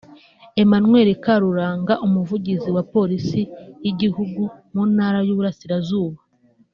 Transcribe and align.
Emmanuel 0.63 1.09
Karuranga 1.23 1.93
Umuvugizi 2.05 2.69
wa 2.75 2.83
polisi 2.93 3.41
y’igihugu 3.83 4.41
mu 4.73 4.83
ntara 4.93 5.19
y’Uburasirazuba 5.27 6.19